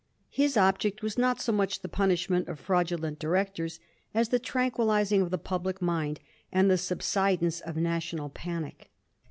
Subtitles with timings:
[0.31, 3.79] His object was not so much the punishment of fi'audulent directors
[4.15, 6.19] as the tranquillising of the public mind,
[6.51, 8.89] and the subsidence of national panic.